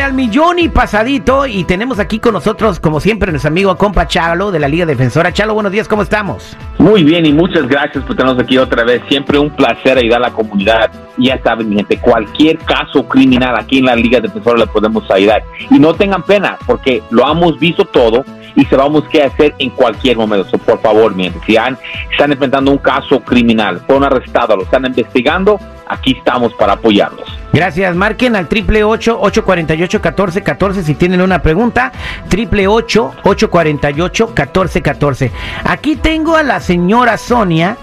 al 0.00 0.14
millón 0.14 0.58
y 0.58 0.68
pasadito 0.68 1.46
y 1.46 1.64
tenemos 1.64 1.98
aquí 1.98 2.18
con 2.18 2.32
nosotros, 2.32 2.80
como 2.80 3.00
siempre, 3.00 3.30
nuestro 3.30 3.48
amigo 3.48 3.76
compa 3.76 4.06
Chalo 4.06 4.50
de 4.50 4.58
la 4.58 4.68
Liga 4.68 4.86
Defensora. 4.86 5.32
Chalo, 5.32 5.54
buenos 5.54 5.72
días, 5.72 5.88
¿cómo 5.88 6.02
estamos? 6.02 6.56
Muy 6.78 7.04
bien 7.04 7.26
y 7.26 7.32
muchas 7.32 7.66
gracias 7.66 8.02
por 8.04 8.16
tenernos 8.16 8.42
aquí 8.42 8.58
otra 8.58 8.84
vez. 8.84 9.02
Siempre 9.08 9.38
un 9.38 9.50
placer 9.50 9.98
ayudar 9.98 10.22
a 10.22 10.28
la 10.28 10.34
comunidad. 10.34 10.90
Ya 11.18 11.40
saben, 11.42 11.68
mi 11.68 11.76
gente, 11.76 11.98
cualquier 11.98 12.58
caso 12.58 13.06
criminal 13.06 13.56
aquí 13.56 13.78
en 13.78 13.86
la 13.86 13.96
Liga 13.96 14.20
Defensora 14.20 14.58
le 14.58 14.66
podemos 14.66 15.10
ayudar. 15.10 15.42
Y 15.70 15.78
no 15.78 15.94
tengan 15.94 16.22
pena, 16.22 16.56
porque 16.66 17.02
lo 17.10 17.30
hemos 17.30 17.58
visto 17.58 17.84
todo 17.84 18.24
y 18.54 18.64
sabemos 18.66 19.04
qué 19.10 19.22
hacer 19.24 19.54
en 19.58 19.70
cualquier 19.70 20.16
momento. 20.16 20.58
por 20.58 20.80
favor, 20.80 21.14
mi 21.14 21.24
gente, 21.24 21.40
si 21.46 21.56
han, 21.56 21.78
están 22.10 22.32
enfrentando 22.32 22.70
un 22.70 22.78
caso 22.78 23.20
criminal, 23.20 23.80
fueron 23.86 24.04
arrestados, 24.04 24.56
lo 24.56 24.64
están 24.64 24.86
investigando, 24.86 25.58
aquí 25.86 26.12
estamos 26.18 26.52
para 26.54 26.74
apoyarlos. 26.74 27.31
Gracias. 27.52 27.94
Marquen 27.94 28.34
al 28.34 28.48
triple 28.48 28.82
ocho 28.82 29.18
ocho 29.20 29.44
cuarenta 29.44 29.74
y 29.74 29.82
ocho 29.82 30.00
catorce 30.00 30.42
catorce 30.42 30.82
si 30.82 30.94
tienen 30.94 31.20
una 31.20 31.42
pregunta. 31.42 31.92
Triple 32.28 32.66
ocho 32.66 33.12
ocho 33.24 33.50
cuarenta 33.50 33.90
y 33.90 34.00
ocho 34.00 34.34
catorce 34.34 34.80
catorce. 34.80 35.30
Aquí 35.64 35.96
tengo 35.96 36.36
a 36.36 36.42
la 36.42 36.60
señora 36.60 37.18
Sonia 37.18 37.76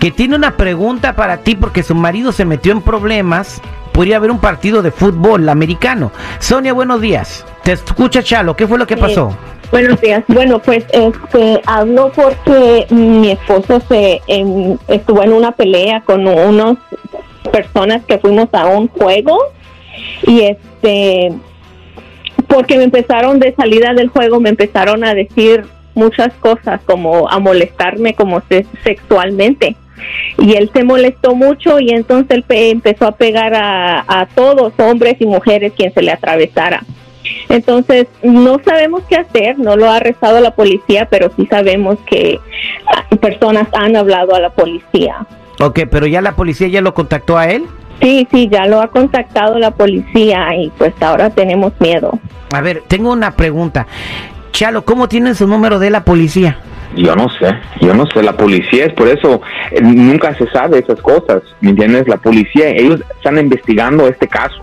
que 0.00 0.10
tiene 0.10 0.34
una 0.34 0.56
pregunta 0.56 1.14
para 1.14 1.38
ti 1.38 1.54
porque 1.54 1.82
su 1.82 1.94
marido 1.94 2.32
se 2.32 2.44
metió 2.44 2.72
en 2.72 2.82
problemas. 2.82 3.62
Podría 3.92 4.16
haber 4.16 4.30
un 4.30 4.38
partido 4.38 4.82
de 4.82 4.90
fútbol 4.90 5.48
americano. 5.48 6.10
Sonia, 6.38 6.72
buenos 6.72 7.00
días. 7.00 7.44
Te 7.62 7.72
escucha 7.72 8.22
Chalo. 8.22 8.56
¿Qué 8.56 8.66
fue 8.66 8.78
lo 8.78 8.86
que 8.86 8.96
pasó? 8.96 9.36
Buenos 9.70 10.00
días. 10.00 10.24
Bueno, 10.28 10.58
pues 10.58 10.84
este 10.92 11.60
hablo 11.66 12.10
porque 12.14 12.86
mi 12.90 13.30
esposo 13.30 13.80
se 13.88 14.20
em, 14.26 14.76
estuvo 14.88 15.22
en 15.22 15.32
una 15.32 15.52
pelea 15.52 16.00
con 16.02 16.26
unos 16.26 16.76
personas 17.52 18.04
que 18.04 18.18
fuimos 18.18 18.48
a 18.52 18.66
un 18.66 18.88
juego 18.88 19.38
y 20.26 20.40
este 20.40 21.32
porque 22.48 22.76
me 22.76 22.84
empezaron 22.84 23.38
de 23.38 23.54
salida 23.54 23.94
del 23.94 24.08
juego 24.08 24.40
me 24.40 24.48
empezaron 24.48 25.04
a 25.04 25.14
decir 25.14 25.64
muchas 25.94 26.32
cosas 26.34 26.80
como 26.84 27.28
a 27.28 27.38
molestarme 27.38 28.14
como 28.14 28.42
sexualmente 28.82 29.76
y 30.38 30.54
él 30.54 30.70
se 30.74 30.82
molestó 30.82 31.34
mucho 31.34 31.78
y 31.78 31.90
entonces 31.90 32.38
él 32.38 32.44
empezó 32.48 33.06
a 33.06 33.12
pegar 33.12 33.54
a, 33.54 34.04
a 34.08 34.26
todos 34.26 34.72
hombres 34.78 35.16
y 35.20 35.26
mujeres 35.26 35.72
quien 35.76 35.92
se 35.94 36.02
le 36.02 36.10
atravesara 36.10 36.82
entonces, 37.48 38.06
no 38.22 38.60
sabemos 38.64 39.02
qué 39.08 39.16
hacer, 39.16 39.58
no 39.58 39.76
lo 39.76 39.90
ha 39.90 39.96
arrestado 39.96 40.40
la 40.40 40.54
policía, 40.54 41.06
pero 41.10 41.30
sí 41.36 41.46
sabemos 41.46 41.98
que 42.06 42.40
personas 43.20 43.68
han 43.72 43.96
hablado 43.96 44.34
a 44.34 44.40
la 44.40 44.50
policía. 44.50 45.26
Ok, 45.64 45.80
pero 45.88 46.08
ya 46.08 46.20
la 46.20 46.32
policía 46.32 46.66
ya 46.66 46.80
lo 46.80 46.92
contactó 46.92 47.38
a 47.38 47.46
él. 47.46 47.66
Sí, 48.00 48.26
sí, 48.32 48.48
ya 48.50 48.66
lo 48.66 48.80
ha 48.80 48.88
contactado 48.88 49.60
la 49.60 49.70
policía 49.70 50.56
y 50.56 50.70
pues 50.76 50.92
ahora 51.00 51.30
tenemos 51.30 51.72
miedo. 51.78 52.18
A 52.52 52.60
ver, 52.60 52.82
tengo 52.88 53.12
una 53.12 53.30
pregunta. 53.36 53.86
Chalo, 54.50 54.84
¿cómo 54.84 55.08
tienen 55.08 55.36
su 55.36 55.46
número 55.46 55.78
de 55.78 55.90
la 55.90 56.04
policía? 56.04 56.58
Yo 56.96 57.14
no 57.14 57.28
sé, 57.30 57.54
yo 57.80 57.94
no 57.94 58.06
sé, 58.06 58.22
la 58.24 58.36
policía 58.36 58.86
es 58.86 58.92
por 58.92 59.08
eso, 59.08 59.40
eh, 59.70 59.80
nunca 59.80 60.34
se 60.34 60.46
sabe 60.50 60.80
esas 60.80 61.00
cosas, 61.00 61.42
¿me 61.60 61.70
entiendes? 61.70 62.06
La 62.06 62.18
policía, 62.18 62.68
ellos 62.68 63.00
están 63.16 63.38
investigando 63.38 64.08
este 64.08 64.26
caso 64.28 64.62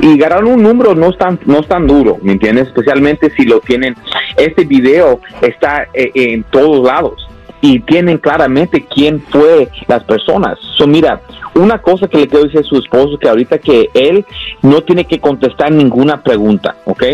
y 0.00 0.16
ganar 0.18 0.44
un 0.44 0.62
número 0.62 0.94
no 0.94 1.10
es 1.10 1.18
tan 1.18 1.38
no 1.44 1.60
es 1.60 1.68
tan 1.68 1.86
duro 1.86 2.16
me 2.22 2.32
entiendes 2.32 2.68
especialmente 2.68 3.30
si 3.36 3.44
lo 3.44 3.60
tienen 3.60 3.94
este 4.36 4.64
video 4.64 5.20
está 5.42 5.86
eh, 5.92 6.10
en 6.14 6.42
todos 6.44 6.86
lados 6.86 7.28
y 7.60 7.80
tienen 7.80 8.18
claramente 8.18 8.84
quién 8.84 9.20
fue 9.20 9.68
las 9.86 10.04
personas. 10.04 10.58
So, 10.76 10.86
mira, 10.86 11.20
una 11.54 11.78
cosa 11.78 12.08
que 12.08 12.18
le 12.18 12.28
quiero 12.28 12.44
decir 12.44 12.60
a 12.60 12.64
su 12.64 12.78
esposo 12.78 13.18
que 13.18 13.28
ahorita 13.28 13.58
que 13.58 13.88
él 13.94 14.24
no 14.62 14.82
tiene 14.82 15.04
que 15.04 15.20
contestar 15.20 15.72
ninguna 15.72 16.22
pregunta, 16.22 16.76
¿ok? 16.84 17.04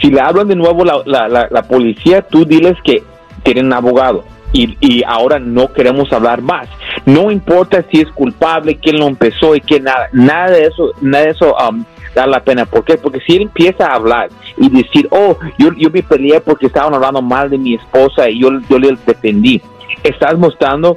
Si 0.00 0.10
le 0.10 0.20
hablan 0.20 0.48
de 0.48 0.56
nuevo 0.56 0.84
la, 0.84 1.02
la, 1.04 1.48
la, 1.50 1.62
policía, 1.62 2.22
tú 2.22 2.44
diles 2.44 2.76
que 2.84 3.02
tienen 3.42 3.72
abogado. 3.72 4.24
Y, 4.54 4.76
y, 4.80 5.02
ahora 5.06 5.38
no 5.38 5.72
queremos 5.72 6.12
hablar 6.12 6.42
más. 6.42 6.68
No 7.06 7.30
importa 7.30 7.84
si 7.90 8.02
es 8.02 8.08
culpable, 8.10 8.76
quién 8.76 8.98
lo 8.98 9.06
empezó 9.06 9.54
y 9.54 9.62
quién 9.62 9.84
nada, 9.84 10.08
nada 10.12 10.50
de 10.50 10.64
eso, 10.64 10.92
nada 11.00 11.24
de 11.24 11.30
eso 11.30 11.56
um, 11.56 11.84
da 12.14 12.26
la 12.26 12.42
pena. 12.42 12.66
¿Por 12.66 12.84
qué? 12.84 12.96
Porque 12.96 13.20
si 13.26 13.36
él 13.36 13.42
empieza 13.42 13.86
a 13.86 13.94
hablar 13.94 14.28
y 14.56 14.68
decir, 14.68 15.08
oh, 15.10 15.36
yo, 15.58 15.70
yo 15.76 15.90
me 15.90 16.02
peleé 16.02 16.40
porque 16.40 16.66
estaban 16.66 16.94
hablando 16.94 17.22
mal 17.22 17.50
de 17.50 17.58
mi 17.58 17.74
esposa 17.74 18.28
y 18.28 18.40
yo, 18.40 18.50
yo 18.68 18.78
le 18.78 18.96
defendí, 19.06 19.60
estás 20.02 20.36
mostrando 20.38 20.96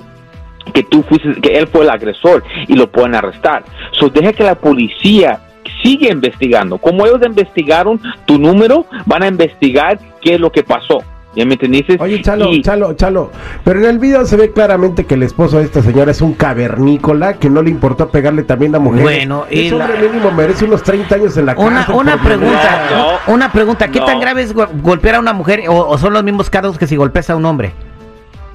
que 0.73 0.83
tú 0.83 1.03
fuiste, 1.03 1.39
que 1.41 1.57
él 1.57 1.67
fue 1.67 1.83
el 1.83 1.89
agresor 1.89 2.43
y 2.67 2.75
lo 2.75 2.91
pueden 2.91 3.15
arrestar. 3.15 3.63
So 3.91 4.09
deja 4.09 4.33
que 4.33 4.43
la 4.43 4.55
policía 4.55 5.39
sigue 5.83 6.11
investigando. 6.11 6.77
Como 6.77 7.05
ellos 7.05 7.19
investigaron 7.25 7.99
tu 8.25 8.37
número, 8.37 8.85
van 9.05 9.23
a 9.23 9.27
investigar 9.27 9.99
qué 10.21 10.35
es 10.35 10.39
lo 10.39 10.51
que 10.51 10.63
pasó. 10.63 11.03
¿Ya 11.35 11.45
me 11.45 11.53
entendiste? 11.53 11.97
Oye, 11.99 12.21
Chalo, 12.21 12.49
Chalo, 12.61 12.93
Chalo, 12.93 13.31
pero 13.63 13.79
en 13.79 13.85
el 13.85 13.99
video 13.99 14.25
se 14.25 14.37
ve 14.37 14.51
claramente 14.51 15.05
que 15.05 15.15
el 15.15 15.23
esposo 15.23 15.57
de 15.57 15.65
esta 15.65 15.81
señora 15.81 16.11
es 16.11 16.21
un 16.21 16.33
cavernícola 16.33 17.33
que 17.33 17.49
no 17.49 17.61
le 17.61 17.69
importó 17.69 18.09
pegarle 18.09 18.43
también 18.43 18.73
a 18.75 18.79
mujer. 18.79 19.03
Bueno, 19.03 19.45
y 19.51 19.69
hombre 19.71 19.97
mínimo 19.99 20.31
merece 20.31 20.63
unos 20.63 20.81
30 20.83 21.15
años 21.15 21.37
en 21.37 21.47
la 21.47 21.55
una, 21.57 21.87
Una 21.93 22.21
pregunta, 22.21 23.19
una 23.27 23.51
pregunta, 23.51 23.89
¿qué 23.89 23.99
tan 23.99 24.19
grave 24.19 24.43
es 24.43 24.53
golpear 24.53 25.15
a 25.15 25.19
una 25.19 25.33
mujer 25.33 25.63
o, 25.67 25.97
son 25.97 26.13
los 26.13 26.23
mismos 26.23 26.49
cargos 26.49 26.77
que 26.77 26.87
si 26.87 26.95
golpeas 26.95 27.29
a 27.29 27.35
un 27.35 27.45
hombre? 27.45 27.73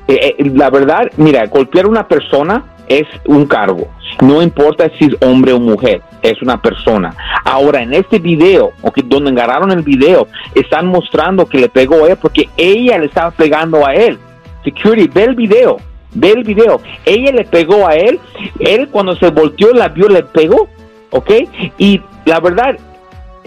Eh, 0.09 0.37
eh, 0.39 0.51
la 0.55 0.71
verdad, 0.71 1.11
mira, 1.19 1.47
golpear 1.47 1.85
a 1.85 1.89
una 1.89 2.09
persona 2.09 2.65
es 2.89 3.07
un 3.27 3.47
cargo. 3.47 3.89
No 4.21 4.43
importa 4.43 4.91
si 4.99 5.05
es 5.05 5.17
hombre 5.21 5.53
o 5.53 5.61
mujer, 5.61 6.03
es 6.23 6.43
una 6.43 6.61
persona. 6.61 7.15
Ahora, 7.51 7.83
en 7.83 7.93
este 7.93 8.21
video, 8.21 8.71
okay, 8.81 9.03
donde 9.05 9.33
agarraron 9.33 9.73
el 9.73 9.83
video, 9.83 10.29
están 10.55 10.87
mostrando 10.87 11.47
que 11.47 11.59
le 11.59 11.69
pegó 11.69 12.05
a 12.05 12.11
él 12.11 12.17
porque 12.17 12.49
ella 12.57 12.97
le 12.97 13.07
estaba 13.07 13.33
pegando 13.33 13.85
a 13.85 13.93
él. 13.93 14.21
Security, 14.63 15.11
ve 15.13 15.25
el 15.25 15.35
video, 15.35 15.79
ve 16.15 16.31
el 16.31 16.45
video. 16.45 16.81
Ella 17.05 17.33
le 17.33 17.45
pegó 17.45 17.89
a 17.89 17.97
él, 17.97 18.21
él 18.61 18.89
cuando 18.89 19.17
se 19.17 19.31
volteó 19.31 19.73
la 19.73 19.89
vio, 19.89 20.09
le 20.09 20.23
pegó, 20.23 20.69
¿ok? 21.11 21.31
Y 21.77 22.01
la 22.25 22.39
verdad, 22.39 22.79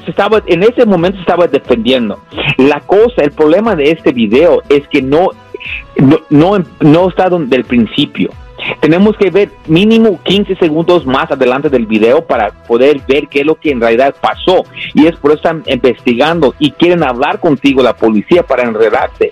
estaba, 0.05 0.43
en 0.47 0.63
ese 0.63 0.85
momento 0.85 1.21
estaba 1.21 1.47
defendiendo. 1.47 2.19
La 2.57 2.81
cosa, 2.81 3.21
el 3.21 3.31
problema 3.31 3.73
de 3.73 3.91
este 3.91 4.11
video 4.11 4.63
es 4.67 4.85
que 4.89 5.01
no 5.01 5.29
no, 5.95 6.17
no, 6.29 6.63
no 6.81 7.07
está 7.07 7.29
desde 7.29 7.55
el 7.55 7.63
principio. 7.63 8.31
Tenemos 8.79 9.15
que 9.17 9.29
ver 9.29 9.49
mínimo 9.67 10.19
15 10.23 10.55
segundos 10.55 11.05
más 11.05 11.31
adelante 11.31 11.69
del 11.69 11.85
video 11.85 12.25
para 12.25 12.51
poder 12.51 13.01
ver 13.07 13.27
qué 13.27 13.41
es 13.41 13.45
lo 13.45 13.55
que 13.55 13.71
en 13.71 13.81
realidad 13.81 14.15
pasó. 14.21 14.63
Y 14.93 15.05
es 15.07 15.15
por 15.17 15.31
eso 15.31 15.37
están 15.37 15.63
investigando 15.67 16.53
y 16.59 16.71
quieren 16.71 17.03
hablar 17.03 17.39
contigo 17.39 17.81
la 17.83 17.95
policía 17.95 18.43
para 18.43 18.63
enredarte. 18.63 19.31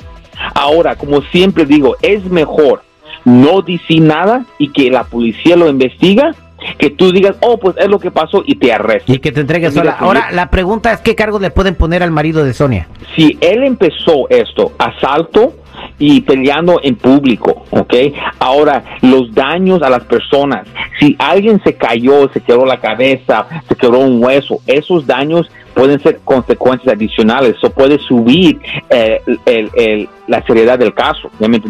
Ahora, 0.56 0.96
como 0.96 1.22
siempre 1.22 1.66
digo, 1.66 1.96
es 2.02 2.24
mejor 2.26 2.84
no 3.26 3.62
decir 3.62 4.02
nada 4.02 4.46
y 4.58 4.70
que 4.70 4.90
la 4.90 5.04
policía 5.04 5.56
lo 5.56 5.70
investiga 5.70 6.34
que 6.78 6.90
tú 6.90 7.12
digas, 7.12 7.36
oh, 7.42 7.58
pues 7.58 7.76
es 7.78 7.88
lo 7.88 8.00
que 8.00 8.12
pasó 8.12 8.44
y 8.46 8.56
te 8.56 8.72
arrestes. 8.72 9.16
Y 9.16 9.20
que 9.20 9.32
te 9.32 9.42
entregues 9.42 9.74
sola. 9.74 9.98
Ahora, 10.00 10.32
la 10.32 10.50
pregunta 10.50 10.92
es, 10.94 11.00
¿qué 11.02 11.16
cargo 11.16 11.40
le 11.40 11.52
pueden 11.52 11.76
poner 11.76 12.04
al 12.04 12.12
marido 12.12 12.44
de 12.44 12.54
Sonia? 12.54 12.88
Si 13.16 13.38
él 13.42 13.64
empezó 13.64 14.30
esto, 14.30 14.74
asalto, 14.78 15.56
y 15.98 16.22
peleando 16.22 16.80
en 16.84 16.96
público, 16.96 17.64
¿ok? 17.70 17.94
Ahora, 18.40 18.84
los 19.02 19.34
daños 19.34 19.82
a 19.84 19.90
las 19.90 20.04
personas, 20.06 20.68
si 21.00 21.16
alguien 21.20 21.62
se 21.64 21.76
cayó, 21.76 22.30
se 22.34 22.42
quebró 22.42 22.66
la 22.66 22.80
cabeza, 22.80 23.46
se 23.68 23.76
quebró 23.76 24.00
un 24.00 24.24
hueso, 24.24 24.60
esos 24.66 25.06
daños 25.06 25.50
pueden 25.74 26.00
ser 26.02 26.20
consecuencias 26.24 26.96
adicionales 26.96 27.56
o 27.64 27.70
puede 27.70 28.00
subir 28.00 28.60
eh, 28.90 29.22
el, 29.46 30.10
la 30.28 30.42
seriedad 30.46 30.80
del 30.80 30.94
caso, 30.94 31.30
¿ya 31.40 31.48
me? 31.48 31.62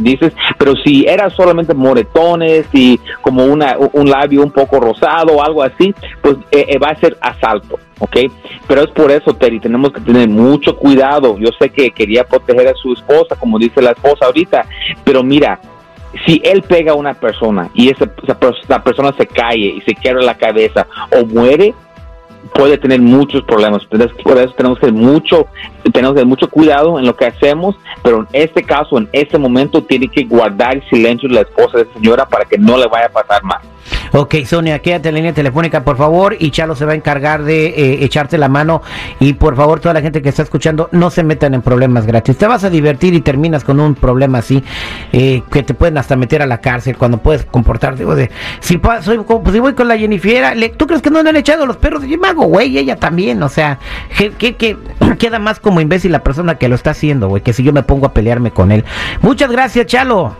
Pero 0.57 0.75
si 0.83 1.05
era 1.07 1.29
solamente 1.29 1.73
moretones 1.73 2.67
y 2.73 2.99
como 3.21 3.45
una, 3.45 3.75
un 3.93 4.09
labio 4.09 4.43
un 4.43 4.51
poco 4.51 4.79
rosado 4.79 5.37
o 5.37 5.43
algo 5.43 5.63
así, 5.63 5.93
pues 6.21 6.37
eh, 6.51 6.65
eh, 6.69 6.77
va 6.77 6.89
a 6.89 6.99
ser 6.99 7.17
asalto, 7.21 7.79
¿ok? 7.99 8.17
Pero 8.67 8.83
es 8.83 8.91
por 8.91 9.11
eso, 9.11 9.33
Terry, 9.33 9.59
tenemos 9.59 9.91
que 9.91 10.01
tener 10.01 10.29
mucho 10.29 10.77
cuidado. 10.77 11.37
Yo 11.39 11.49
sé 11.59 11.69
que 11.69 11.91
quería 11.91 12.23
proteger 12.23 12.67
a 12.67 12.75
su 12.75 12.93
esposa, 12.93 13.35
como 13.35 13.57
dice 13.57 13.81
la 13.81 13.91
esposa 13.91 14.25
ahorita, 14.25 14.65
pero 15.03 15.23
mira, 15.23 15.59
si 16.25 16.41
él 16.43 16.61
pega 16.61 16.91
a 16.91 16.95
una 16.95 17.13
persona 17.13 17.69
y 17.73 17.89
esa, 17.89 18.05
esa, 18.23 18.83
persona 18.83 19.13
se 19.17 19.25
cae 19.25 19.57
y 19.57 19.81
se 19.81 19.95
quiebra 19.95 20.21
la 20.21 20.37
cabeza 20.37 20.85
o 21.17 21.25
muere, 21.25 21.73
puede 22.53 22.77
tener 22.77 23.01
muchos 23.01 23.43
problemas. 23.43 23.85
Por 23.85 24.37
eso 24.37 24.53
tenemos 24.55 24.79
que 24.79 24.91
mucho, 24.91 25.47
tenemos 25.91 26.15
que 26.15 26.25
mucho 26.25 26.49
cuidado 26.49 26.99
en 26.99 27.05
lo 27.05 27.15
que 27.15 27.25
hacemos, 27.25 27.75
pero 28.03 28.19
en 28.19 28.27
este 28.33 28.63
caso, 28.63 28.97
en 28.97 29.09
este 29.11 29.37
momento, 29.37 29.83
tiene 29.83 30.07
que 30.07 30.23
guardar 30.23 30.81
silencio 30.89 31.29
la 31.29 31.41
esposa 31.41 31.77
de 31.77 31.83
esa 31.83 31.93
señora 31.93 32.25
para 32.25 32.45
que 32.45 32.57
no 32.57 32.77
le 32.77 32.87
vaya 32.87 33.07
a 33.07 33.09
pasar 33.09 33.43
más. 33.43 33.61
Ok, 34.13 34.35
Sonia, 34.45 34.79
quédate 34.79 35.09
en 35.09 35.15
línea 35.15 35.33
telefónica, 35.33 35.83
por 35.85 35.95
favor, 35.95 36.35
y 36.37 36.51
Chalo 36.51 36.75
se 36.75 36.83
va 36.85 36.91
a 36.91 36.95
encargar 36.95 37.43
de 37.43 37.67
eh, 37.67 38.03
echarte 38.03 38.37
la 38.37 38.49
mano. 38.49 38.81
Y 39.21 39.33
por 39.33 39.55
favor, 39.55 39.79
toda 39.79 39.93
la 39.93 40.01
gente 40.01 40.21
que 40.21 40.27
está 40.29 40.43
escuchando, 40.43 40.89
no 40.91 41.09
se 41.09 41.23
metan 41.23 41.53
en 41.53 41.61
problemas 41.61 42.05
gratis. 42.05 42.37
Te 42.37 42.45
vas 42.45 42.63
a 42.65 42.69
divertir 42.69 43.13
y 43.13 43.21
terminas 43.21 43.63
con 43.63 43.79
un 43.79 43.95
problema 43.95 44.39
así, 44.39 44.63
eh, 45.13 45.43
que 45.49 45.63
te 45.63 45.73
pueden 45.73 45.97
hasta 45.97 46.17
meter 46.17 46.41
a 46.41 46.45
la 46.45 46.57
cárcel 46.59 46.97
cuando 46.97 47.19
puedes 47.19 47.45
comportarte. 47.45 48.03
O 48.03 48.13
de, 48.15 48.29
si, 48.59 48.79
soy, 49.01 49.19
pues, 49.19 49.53
si 49.53 49.59
voy 49.59 49.73
con 49.75 49.87
la 49.87 49.97
Jennifer, 49.97 50.57
le- 50.57 50.69
¿tú 50.69 50.87
crees 50.87 51.01
que 51.01 51.09
no 51.09 51.23
le 51.23 51.29
han 51.29 51.37
echado 51.37 51.65
los 51.65 51.77
perros? 51.77 52.03
Yo 52.05 52.17
me 52.17 52.33
güey, 52.33 52.77
ella 52.77 52.97
también. 52.97 53.41
O 53.43 53.49
sea, 53.49 53.79
que, 54.17 54.31
que, 54.31 54.55
que 54.55 54.77
queda 55.19 55.39
más 55.39 55.59
como 55.61 55.79
imbécil 55.79 56.11
la 56.11 56.23
persona 56.23 56.55
que 56.55 56.67
lo 56.67 56.75
está 56.75 56.91
haciendo, 56.91 57.29
güey, 57.29 57.41
que 57.43 57.53
si 57.53 57.63
yo 57.63 57.71
me 57.71 57.83
pongo 57.83 58.07
a 58.07 58.13
pelearme 58.13 58.51
con 58.51 58.71
él. 58.73 58.83
Muchas 59.21 59.49
gracias, 59.49 59.85
Chalo. 59.85 60.35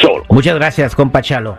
solos. 0.00 0.24
Muchas 0.30 0.54
gracias, 0.54 0.94
compa 0.94 1.20
Chalo. 1.20 1.58